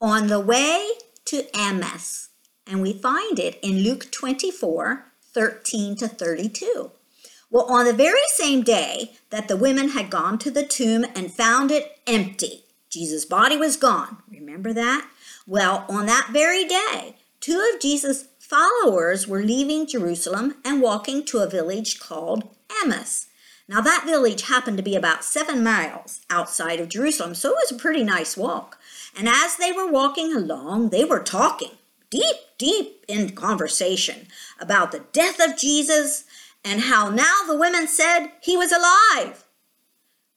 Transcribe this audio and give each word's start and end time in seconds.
on 0.00 0.28
the 0.28 0.40
way 0.40 0.88
to 1.26 1.44
Emmaus. 1.56 2.28
And 2.66 2.82
we 2.82 2.92
find 2.92 3.38
it 3.38 3.58
in 3.62 3.82
Luke 3.82 4.10
24 4.10 5.04
13 5.34 5.96
to 5.96 6.08
32. 6.08 6.90
Well, 7.50 7.64
on 7.66 7.86
the 7.86 7.92
very 7.92 8.26
same 8.34 8.62
day 8.62 9.12
that 9.30 9.48
the 9.48 9.56
women 9.56 9.90
had 9.90 10.10
gone 10.10 10.38
to 10.38 10.50
the 10.50 10.66
tomb 10.66 11.04
and 11.14 11.32
found 11.32 11.70
it 11.70 11.98
empty, 12.06 12.64
Jesus' 12.90 13.24
body 13.24 13.56
was 13.56 13.76
gone. 13.76 14.18
Remember 14.30 14.72
that? 14.72 15.08
Well, 15.46 15.86
on 15.88 16.06
that 16.06 16.30
very 16.32 16.64
day, 16.64 17.16
two 17.40 17.70
of 17.72 17.80
Jesus' 17.80 18.28
followers 18.38 19.26
were 19.26 19.42
leaving 19.42 19.86
Jerusalem 19.86 20.56
and 20.64 20.82
walking 20.82 21.24
to 21.26 21.38
a 21.38 21.48
village 21.48 22.00
called 22.00 22.48
Emmaus. 22.82 23.27
Now, 23.68 23.82
that 23.82 24.04
village 24.06 24.42
happened 24.48 24.78
to 24.78 24.82
be 24.82 24.96
about 24.96 25.22
seven 25.22 25.62
miles 25.62 26.20
outside 26.30 26.80
of 26.80 26.88
Jerusalem, 26.88 27.34
so 27.34 27.50
it 27.50 27.58
was 27.60 27.72
a 27.72 27.82
pretty 27.82 28.02
nice 28.02 28.34
walk. 28.34 28.78
And 29.16 29.28
as 29.28 29.56
they 29.56 29.72
were 29.72 29.90
walking 29.90 30.34
along, 30.34 30.88
they 30.88 31.04
were 31.04 31.22
talking 31.22 31.72
deep, 32.08 32.36
deep 32.56 33.04
in 33.08 33.30
conversation 33.30 34.28
about 34.58 34.90
the 34.90 35.04
death 35.12 35.38
of 35.38 35.58
Jesus 35.58 36.24
and 36.64 36.82
how 36.82 37.10
now 37.10 37.42
the 37.46 37.58
women 37.58 37.86
said 37.86 38.28
he 38.40 38.56
was 38.56 38.72
alive. 38.72 39.44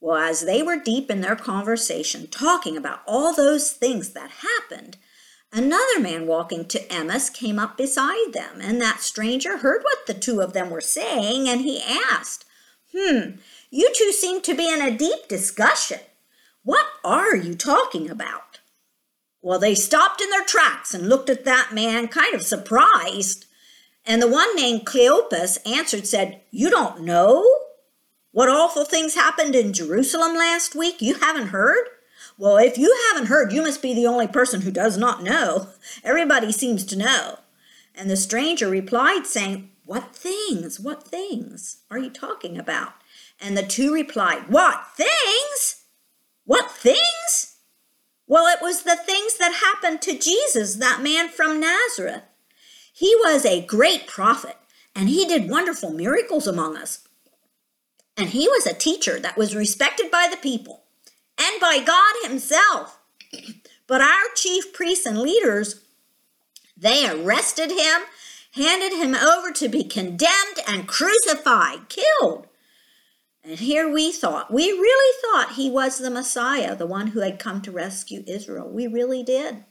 Well, 0.02 0.18
as 0.18 0.42
they 0.42 0.62
were 0.62 0.78
deep 0.78 1.10
in 1.10 1.22
their 1.22 1.36
conversation, 1.36 2.28
talking 2.28 2.76
about 2.76 3.02
all 3.08 3.34
those 3.34 3.72
things 3.72 4.10
that 4.10 4.32
happened, 4.42 4.98
another 5.54 6.00
man 6.00 6.28
walking 6.28 6.66
to 6.66 6.92
Emmaus 6.92 7.30
came 7.30 7.60
up 7.60 7.78
beside 7.78 8.34
them, 8.34 8.60
and 8.60 8.82
that 8.82 9.00
stranger 9.00 9.58
heard 9.58 9.84
what 9.84 10.08
the 10.08 10.14
two 10.14 10.42
of 10.42 10.54
them 10.54 10.70
were 10.70 10.82
saying, 10.82 11.48
and 11.48 11.62
he 11.62 11.82
asked, 11.82 12.46
Hmm, 12.96 13.38
you 13.70 13.92
two 13.96 14.12
seem 14.12 14.42
to 14.42 14.54
be 14.54 14.72
in 14.72 14.82
a 14.82 14.96
deep 14.96 15.28
discussion. 15.28 16.00
What 16.64 16.86
are 17.04 17.36
you 17.36 17.56
talking 17.56 18.10
about? 18.10 18.60
Well, 19.42 19.60
they 19.60 19.74
stopped 19.74 20.22
in 20.22 20.30
their 20.30 20.44
tracks 20.44 20.94
and 20.94 21.10
looked 21.10 21.30
at 21.30 21.46
that 21.46 21.74
man, 21.74 22.08
kind 22.08 22.36
of 22.36 22.44
surprised. 22.44 23.46
And 24.06 24.22
the 24.22 24.28
one 24.28 24.56
named 24.56 24.86
Cleopas 24.86 25.58
answered, 25.66 26.06
said, 26.06 26.42
You 26.52 26.70
don't 26.70 27.02
know? 27.02 27.44
What 28.32 28.50
awful 28.50 28.86
things 28.86 29.16
happened 29.16 29.56
in 29.56 29.74
Jerusalem 29.74 30.36
last 30.36 30.76
week? 30.76 31.02
You 31.02 31.16
haven't 31.16 31.48
heard? 31.48 31.86
Well, 32.38 32.58
if 32.58 32.78
you 32.78 32.96
haven't 33.10 33.28
heard, 33.28 33.52
you 33.52 33.64
must 33.64 33.82
be 33.82 33.94
the 33.94 34.08
only 34.08 34.28
person 34.28 34.62
who 34.62 34.72
does 34.72 34.98
not 34.98 35.24
know. 35.24 35.70
Everybody 36.04 36.52
seems 36.52 36.86
to 36.86 36.98
know. 36.98 37.40
And 37.96 38.10
the 38.10 38.16
stranger 38.16 38.70
replied, 38.70 39.26
saying, 39.26 39.71
What 39.92 40.16
things, 40.16 40.80
what 40.80 41.04
things 41.04 41.82
are 41.92 41.98
you 41.98 42.10
talking 42.10 42.58
about? 42.58 42.94
And 43.42 43.58
the 43.58 43.62
two 43.62 43.94
replied, 43.94 44.48
What 44.48 44.86
things? 44.96 45.84
What 46.46 46.72
things? 46.72 47.58
Well, 48.26 48.48
it 48.48 48.62
was 48.62 48.84
the 48.84 48.96
things 48.96 49.38
that 49.38 49.54
happened 49.62 50.02
to 50.04 50.18
Jesus, 50.18 50.76
that 50.76 51.02
man 51.04 51.28
from 51.28 51.60
Nazareth. 51.60 52.24
He 52.94 53.14
was 53.18 53.46
a 53.46 53.66
great 53.66 54.08
prophet, 54.08 54.56
and 54.96 55.10
he 55.10 55.26
did 55.26 55.50
wonderful 55.50 55.92
miracles 55.92 56.48
among 56.48 56.78
us. 56.78 57.06
And 58.16 58.30
he 58.30 58.48
was 58.48 58.66
a 58.66 58.74
teacher 58.74 59.20
that 59.20 59.38
was 59.38 59.58
respected 59.58 60.10
by 60.10 60.30
the 60.32 60.38
people 60.38 60.84
and 61.38 61.60
by 61.60 61.80
God 61.86 62.14
himself. 62.24 62.98
But 63.88 64.00
our 64.00 64.24
chief 64.36 64.72
priests 64.72 65.06
and 65.06 65.20
leaders, 65.20 65.82
they 66.78 67.10
arrested 67.10 67.72
him, 67.72 68.04
handed 68.52 68.94
him 68.94 69.16
over 69.16 69.52
to 69.52 69.70
be 69.70 69.84
condemned 69.84 70.60
and 70.68 70.88
crucified, 70.88 71.90
killed. 71.90 72.48
And 73.44 73.58
here 73.58 73.92
we 73.92 74.12
thought, 74.12 74.54
we 74.54 74.72
really 74.72 75.18
thought 75.22 75.56
he 75.56 75.70
was 75.70 75.98
the 75.98 76.12
Messiah, 76.12 76.76
the 76.76 76.86
one 76.86 77.08
who 77.08 77.22
had 77.22 77.40
come 77.40 77.62
to 77.62 77.72
rescue 77.72 78.24
Israel. 78.28 78.70
We 78.70 78.86
really 78.88 79.24
did. 79.24 79.66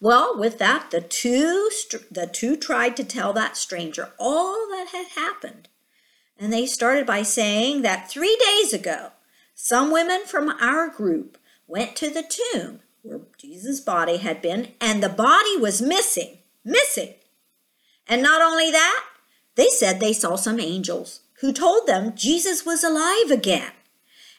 Well, 0.00 0.36
with 0.36 0.58
that, 0.58 0.90
the 0.90 1.00
two 1.00 1.70
the 2.10 2.26
two 2.26 2.56
tried 2.56 2.96
to 2.96 3.04
tell 3.04 3.32
that 3.32 3.56
stranger 3.56 4.12
all 4.18 4.66
that 4.68 4.88
had 4.92 5.06
happened. 5.14 5.68
And 6.36 6.52
they 6.52 6.66
started 6.66 7.06
by 7.06 7.22
saying 7.22 7.82
that 7.82 8.10
3 8.10 8.36
days 8.44 8.72
ago, 8.72 9.12
some 9.54 9.92
women 9.92 10.22
from 10.26 10.48
our 10.60 10.88
group 10.88 11.38
went 11.68 11.94
to 11.96 12.10
the 12.10 12.24
tomb 12.24 12.80
where 13.02 13.20
Jesus' 13.38 13.80
body 13.80 14.16
had 14.16 14.42
been 14.42 14.72
and 14.80 15.02
the 15.02 15.08
body 15.08 15.56
was 15.56 15.80
missing, 15.80 16.38
missing. 16.64 17.14
And 18.06 18.22
not 18.22 18.42
only 18.42 18.70
that, 18.70 19.04
they 19.54 19.68
said 19.68 20.00
they 20.00 20.12
saw 20.12 20.36
some 20.36 20.60
angels 20.60 21.20
who 21.40 21.52
told 21.52 21.86
them 21.86 22.14
Jesus 22.14 22.64
was 22.64 22.84
alive 22.84 23.30
again. 23.30 23.72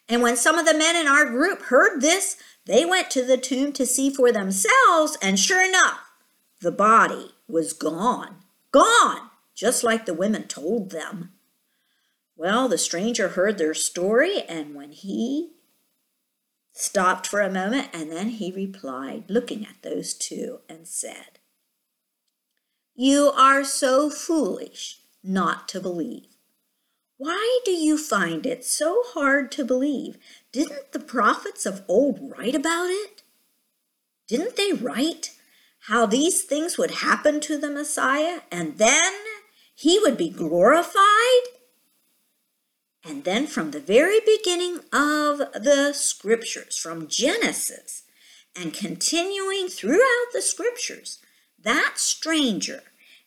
And 0.09 0.21
when 0.21 0.35
some 0.35 0.57
of 0.57 0.65
the 0.65 0.73
men 0.73 0.95
in 0.95 1.07
our 1.07 1.25
group 1.25 1.63
heard 1.63 2.01
this, 2.01 2.37
they 2.65 2.85
went 2.85 3.09
to 3.11 3.25
the 3.25 3.37
tomb 3.37 3.73
to 3.73 3.85
see 3.85 4.09
for 4.09 4.31
themselves, 4.31 5.17
and 5.21 5.39
sure 5.39 5.65
enough, 5.67 5.99
the 6.61 6.71
body 6.71 7.31
was 7.47 7.73
gone. 7.73 8.37
Gone! 8.71 9.29
Just 9.53 9.83
like 9.83 10.05
the 10.05 10.13
women 10.13 10.47
told 10.47 10.91
them. 10.91 11.31
Well, 12.35 12.67
the 12.67 12.77
stranger 12.77 13.29
heard 13.29 13.57
their 13.57 13.73
story, 13.73 14.41
and 14.43 14.73
when 14.73 14.91
he 14.91 15.51
stopped 16.71 17.27
for 17.27 17.41
a 17.41 17.51
moment, 17.51 17.89
and 17.93 18.11
then 18.11 18.29
he 18.29 18.51
replied, 18.51 19.25
looking 19.27 19.65
at 19.65 19.81
those 19.83 20.13
two, 20.13 20.59
and 20.67 20.87
said, 20.87 21.39
You 22.95 23.31
are 23.35 23.63
so 23.63 24.09
foolish 24.11 24.99
not 25.23 25.67
to 25.69 25.79
believe. 25.79 26.27
Why 27.17 27.59
do 27.65 27.71
you 27.71 27.97
find 27.97 28.45
it 28.45 28.63
so 28.65 29.01
hard 29.07 29.51
to 29.53 29.65
believe? 29.65 30.17
Didn't 30.51 30.91
the 30.91 30.99
prophets 30.99 31.65
of 31.65 31.83
old 31.87 32.19
write 32.21 32.53
about 32.53 32.89
it? 32.89 33.23
Didn't 34.27 34.57
they 34.57 34.73
write 34.73 35.31
how 35.87 36.05
these 36.05 36.43
things 36.43 36.77
would 36.77 36.91
happen 36.91 37.39
to 37.41 37.57
the 37.57 37.71
Messiah 37.71 38.41
and 38.51 38.77
then 38.77 39.13
he 39.73 39.99
would 39.99 40.17
be 40.17 40.29
glorified? 40.29 41.43
And 43.03 43.23
then 43.23 43.47
from 43.47 43.71
the 43.71 43.79
very 43.79 44.19
beginning 44.25 44.79
of 44.93 45.39
the 45.53 45.93
scriptures, 45.93 46.77
from 46.77 47.07
Genesis 47.07 48.03
and 48.55 48.73
continuing 48.73 49.67
throughout 49.67 50.27
the 50.31 50.41
scriptures, 50.41 51.19
that 51.63 51.93
stranger 51.95 52.83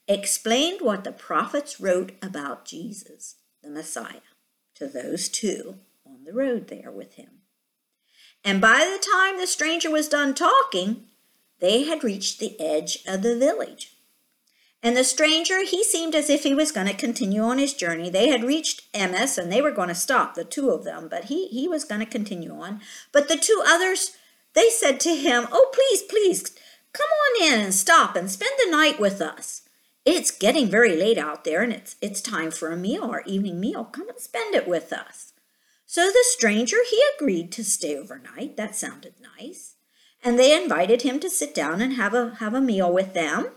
explained 0.08 0.80
what 0.80 1.04
the 1.04 1.12
prophets 1.12 1.80
wrote 1.80 2.12
about 2.22 2.64
Jesus 2.64 3.36
the 3.62 3.70
Messiah, 3.70 4.20
to 4.76 4.86
those 4.86 5.28
two 5.28 5.78
on 6.06 6.24
the 6.24 6.32
road 6.32 6.68
there 6.68 6.90
with 6.90 7.14
him. 7.14 7.40
And 8.44 8.60
by 8.60 8.78
the 8.78 9.04
time 9.04 9.38
the 9.38 9.46
stranger 9.46 9.90
was 9.90 10.08
done 10.08 10.34
talking, 10.34 11.04
they 11.58 11.84
had 11.84 12.04
reached 12.04 12.38
the 12.38 12.58
edge 12.60 12.98
of 13.06 13.22
the 13.22 13.36
village. 13.36 13.92
And 14.82 14.96
the 14.96 15.04
stranger, 15.04 15.64
he 15.64 15.82
seemed 15.82 16.14
as 16.14 16.30
if 16.30 16.44
he 16.44 16.54
was 16.54 16.70
going 16.70 16.86
to 16.86 16.94
continue 16.94 17.42
on 17.42 17.58
his 17.58 17.74
journey. 17.74 18.08
They 18.08 18.28
had 18.28 18.44
reached 18.44 18.82
Emmaus 18.94 19.36
and 19.36 19.50
they 19.50 19.60
were 19.60 19.72
going 19.72 19.88
to 19.88 19.96
stop, 19.96 20.34
the 20.34 20.44
two 20.44 20.70
of 20.70 20.84
them, 20.84 21.08
but 21.10 21.24
he, 21.24 21.48
he 21.48 21.66
was 21.66 21.84
going 21.84 22.00
to 22.00 22.06
continue 22.06 22.52
on. 22.52 22.80
But 23.10 23.26
the 23.26 23.36
two 23.36 23.62
others, 23.66 24.16
they 24.54 24.68
said 24.68 25.00
to 25.00 25.16
him, 25.16 25.48
Oh, 25.50 25.72
please, 25.72 26.02
please, 26.02 26.56
come 26.96 27.08
on 27.08 27.52
in 27.52 27.60
and 27.60 27.74
stop 27.74 28.16
and 28.16 28.30
spend 28.30 28.52
the 28.58 28.70
night 28.70 28.98
with 28.98 29.20
us. 29.20 29.62
It's 30.04 30.30
getting 30.30 30.68
very 30.68 30.96
late 30.96 31.18
out 31.18 31.44
there 31.44 31.62
and 31.62 31.72
it's 31.72 31.96
it's 32.00 32.20
time 32.20 32.50
for 32.50 32.70
a 32.70 32.76
meal, 32.76 33.04
our 33.04 33.22
evening 33.26 33.60
meal. 33.60 33.84
Come 33.84 34.08
and 34.08 34.18
spend 34.18 34.54
it 34.54 34.68
with 34.68 34.92
us. 34.92 35.32
So 35.84 36.06
the 36.06 36.24
stranger, 36.28 36.78
he 36.88 37.00
agreed 37.16 37.52
to 37.52 37.64
stay 37.64 37.96
overnight. 37.96 38.56
That 38.56 38.74
sounded 38.74 39.14
nice. 39.38 39.74
And 40.22 40.38
they 40.38 40.56
invited 40.56 41.02
him 41.02 41.20
to 41.20 41.30
sit 41.30 41.54
down 41.54 41.80
and 41.80 41.94
have 41.94 42.14
a 42.14 42.36
have 42.36 42.54
a 42.54 42.60
meal 42.60 42.92
with 42.92 43.14
them, 43.14 43.50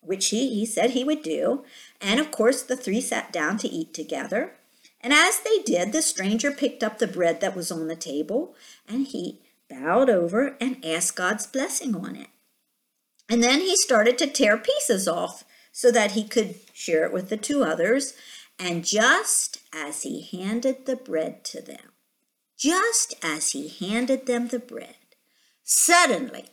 which 0.00 0.28
he, 0.28 0.54
he 0.54 0.64
said 0.64 0.90
he 0.90 1.04
would 1.04 1.22
do. 1.22 1.64
And 2.00 2.18
of 2.20 2.30
course 2.30 2.62
the 2.62 2.76
three 2.76 3.00
sat 3.00 3.32
down 3.32 3.58
to 3.58 3.68
eat 3.68 3.92
together. 3.92 4.54
And 5.00 5.12
as 5.12 5.40
they 5.40 5.58
did, 5.64 5.92
the 5.92 6.02
stranger 6.02 6.50
picked 6.50 6.82
up 6.82 6.98
the 6.98 7.06
bread 7.06 7.40
that 7.40 7.56
was 7.56 7.70
on 7.70 7.88
the 7.88 7.96
table 7.96 8.54
and 8.88 9.06
he 9.06 9.40
bowed 9.68 10.10
over 10.10 10.56
and 10.60 10.84
asked 10.84 11.16
God's 11.16 11.46
blessing 11.46 11.94
on 11.94 12.16
it. 12.16 12.28
And 13.30 13.44
then 13.44 13.60
he 13.60 13.76
started 13.76 14.18
to 14.18 14.26
tear 14.26 14.58
pieces 14.58 15.06
off 15.06 15.44
so 15.70 15.92
that 15.92 16.12
he 16.12 16.24
could 16.24 16.56
share 16.74 17.04
it 17.04 17.12
with 17.12 17.28
the 17.28 17.36
two 17.36 17.62
others. 17.62 18.14
And 18.58 18.84
just 18.84 19.60
as 19.72 20.02
he 20.02 20.22
handed 20.22 20.84
the 20.84 20.96
bread 20.96 21.44
to 21.44 21.62
them, 21.62 21.92
just 22.58 23.14
as 23.22 23.52
he 23.52 23.68
handed 23.68 24.26
them 24.26 24.48
the 24.48 24.58
bread, 24.58 24.96
suddenly, 25.62 26.46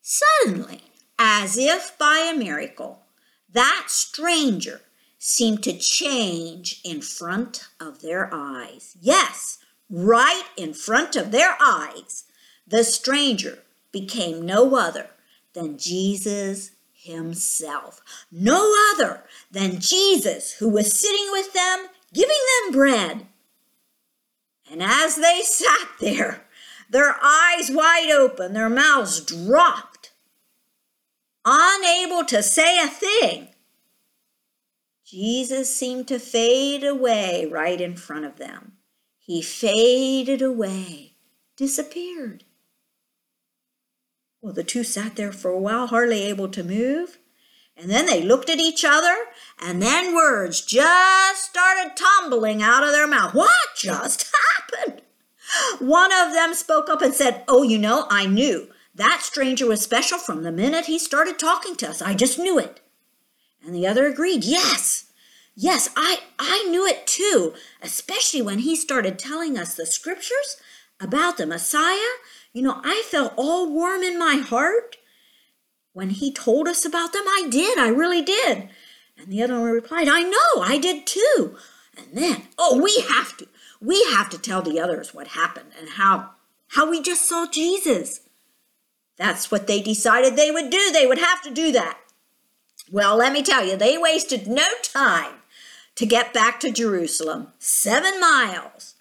suddenly, 0.00 0.84
as 1.18 1.58
if 1.58 1.96
by 1.98 2.32
a 2.32 2.36
miracle, 2.36 3.02
that 3.52 3.84
stranger 3.88 4.80
seemed 5.18 5.62
to 5.64 5.78
change 5.78 6.80
in 6.82 7.02
front 7.02 7.68
of 7.78 8.00
their 8.00 8.30
eyes. 8.32 8.96
Yes, 9.00 9.58
right 9.90 10.44
in 10.56 10.72
front 10.72 11.14
of 11.14 11.30
their 11.30 11.56
eyes. 11.60 12.24
The 12.66 12.84
stranger 12.84 13.58
became 13.92 14.44
no 14.44 14.76
other 14.76 15.10
than 15.56 15.78
Jesus 15.78 16.72
himself, 16.92 18.02
no 18.30 18.74
other 18.92 19.24
than 19.50 19.80
Jesus, 19.80 20.52
who 20.52 20.68
was 20.68 20.98
sitting 20.98 21.28
with 21.32 21.52
them, 21.54 21.86
giving 22.12 22.36
them 22.62 22.72
bread. 22.72 23.26
And 24.70 24.82
as 24.82 25.16
they 25.16 25.40
sat 25.42 25.88
there, 25.98 26.44
their 26.90 27.16
eyes 27.22 27.70
wide 27.70 28.10
open, 28.10 28.52
their 28.52 28.68
mouths 28.68 29.20
dropped, 29.20 30.12
unable 31.44 32.24
to 32.26 32.42
say 32.42 32.78
a 32.78 32.88
thing. 32.88 33.48
Jesus 35.06 35.74
seemed 35.74 36.06
to 36.08 36.18
fade 36.18 36.84
away 36.84 37.48
right 37.50 37.80
in 37.80 37.96
front 37.96 38.26
of 38.26 38.36
them. 38.36 38.72
He 39.18 39.40
faded 39.40 40.42
away, 40.42 41.14
disappeared. 41.56 42.44
Well, 44.46 44.54
the 44.54 44.62
two 44.62 44.84
sat 44.84 45.16
there 45.16 45.32
for 45.32 45.50
a 45.50 45.58
while, 45.58 45.88
hardly 45.88 46.22
able 46.22 46.46
to 46.50 46.62
move. 46.62 47.18
And 47.76 47.90
then 47.90 48.06
they 48.06 48.22
looked 48.22 48.48
at 48.48 48.60
each 48.60 48.84
other, 48.84 49.12
and 49.60 49.82
then 49.82 50.14
words 50.14 50.64
just 50.64 51.42
started 51.46 51.96
tumbling 51.96 52.62
out 52.62 52.84
of 52.84 52.92
their 52.92 53.08
mouth. 53.08 53.34
What 53.34 53.50
just 53.74 54.32
happened? 54.84 55.02
One 55.80 56.12
of 56.12 56.32
them 56.32 56.54
spoke 56.54 56.88
up 56.88 57.02
and 57.02 57.12
said, 57.12 57.42
Oh, 57.48 57.64
you 57.64 57.76
know, 57.76 58.06
I 58.08 58.26
knew 58.26 58.68
that 58.94 59.22
stranger 59.24 59.66
was 59.66 59.80
special 59.80 60.16
from 60.16 60.44
the 60.44 60.52
minute 60.52 60.86
he 60.86 61.00
started 61.00 61.40
talking 61.40 61.74
to 61.78 61.88
us. 61.88 62.00
I 62.00 62.14
just 62.14 62.38
knew 62.38 62.56
it. 62.56 62.80
And 63.64 63.74
the 63.74 63.88
other 63.88 64.06
agreed, 64.06 64.44
Yes, 64.44 65.10
yes, 65.56 65.90
I, 65.96 66.20
I 66.38 66.68
knew 66.70 66.86
it 66.86 67.04
too, 67.04 67.52
especially 67.82 68.42
when 68.42 68.60
he 68.60 68.76
started 68.76 69.18
telling 69.18 69.58
us 69.58 69.74
the 69.74 69.86
scriptures 69.86 70.56
about 71.00 71.36
the 71.36 71.46
Messiah. 71.46 72.14
You 72.56 72.62
know, 72.62 72.80
I 72.82 73.02
felt 73.04 73.34
all 73.36 73.70
warm 73.70 74.02
in 74.02 74.18
my 74.18 74.36
heart. 74.36 74.96
When 75.92 76.08
he 76.08 76.32
told 76.32 76.66
us 76.68 76.86
about 76.86 77.12
them, 77.12 77.24
I 77.26 77.48
did, 77.50 77.78
I 77.78 77.88
really 77.88 78.22
did. 78.22 78.70
And 79.18 79.26
the 79.28 79.42
other 79.42 79.60
one 79.60 79.70
replied, 79.70 80.08
I 80.08 80.22
know, 80.22 80.62
I 80.62 80.78
did 80.78 81.06
too. 81.06 81.58
And 81.98 82.06
then, 82.14 82.44
oh, 82.56 82.82
we 82.82 83.04
have 83.10 83.36
to, 83.36 83.48
we 83.78 84.02
have 84.04 84.30
to 84.30 84.38
tell 84.38 84.62
the 84.62 84.80
others 84.80 85.12
what 85.12 85.28
happened 85.28 85.72
and 85.78 85.90
how, 85.90 86.30
how 86.68 86.90
we 86.90 87.02
just 87.02 87.28
saw 87.28 87.46
Jesus. 87.46 88.20
That's 89.18 89.50
what 89.50 89.66
they 89.66 89.82
decided 89.82 90.34
they 90.34 90.50
would 90.50 90.70
do. 90.70 90.90
They 90.92 91.06
would 91.06 91.18
have 91.18 91.42
to 91.42 91.50
do 91.50 91.72
that. 91.72 91.98
Well, 92.90 93.18
let 93.18 93.34
me 93.34 93.42
tell 93.42 93.66
you, 93.66 93.76
they 93.76 93.98
wasted 93.98 94.46
no 94.46 94.66
time 94.82 95.42
to 95.94 96.06
get 96.06 96.32
back 96.32 96.58
to 96.60 96.72
Jerusalem, 96.72 97.48
seven 97.58 98.18
miles 98.18 98.95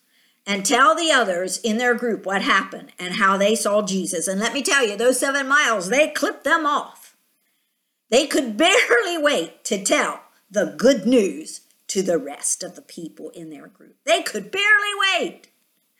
and 0.45 0.65
tell 0.65 0.95
the 0.95 1.11
others 1.11 1.57
in 1.57 1.77
their 1.77 1.95
group 1.95 2.25
what 2.25 2.41
happened 2.41 2.91
and 2.99 3.15
how 3.15 3.37
they 3.37 3.55
saw 3.55 3.81
Jesus. 3.81 4.27
And 4.27 4.39
let 4.39 4.53
me 4.53 4.61
tell 4.61 4.85
you, 4.85 4.95
those 4.95 5.19
seven 5.19 5.47
miles, 5.47 5.89
they 5.89 6.09
clipped 6.09 6.43
them 6.43 6.65
off. 6.65 7.15
They 8.09 8.27
could 8.27 8.57
barely 8.57 9.17
wait 9.17 9.63
to 9.65 9.83
tell 9.83 10.21
the 10.49 10.75
good 10.77 11.05
news 11.05 11.61
to 11.87 12.01
the 12.01 12.17
rest 12.17 12.63
of 12.63 12.75
the 12.75 12.81
people 12.81 13.29
in 13.31 13.49
their 13.49 13.67
group. 13.67 13.95
They 14.05 14.21
could 14.21 14.51
barely 14.51 14.91
wait. 15.19 15.47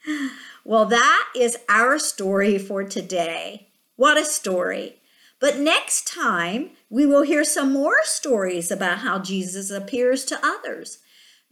Well, 0.64 0.86
that 0.86 1.28
is 1.36 1.58
our 1.68 1.96
story 1.96 2.58
for 2.58 2.82
today. 2.82 3.68
What 3.94 4.18
a 4.18 4.24
story. 4.24 4.96
But 5.38 5.58
next 5.58 6.08
time, 6.08 6.70
we 6.90 7.06
will 7.06 7.22
hear 7.22 7.44
some 7.44 7.72
more 7.72 8.02
stories 8.02 8.72
about 8.72 8.98
how 8.98 9.20
Jesus 9.20 9.70
appears 9.70 10.24
to 10.24 10.44
others 10.44 10.98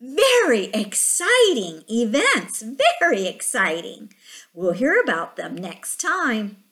very 0.05 0.67
exciting 0.67 1.83
events, 1.89 2.63
very 2.99 3.27
exciting. 3.27 4.13
We'll 4.53 4.73
hear 4.73 5.01
about 5.01 5.37
them 5.37 5.55
next 5.55 6.01
time. 6.01 6.64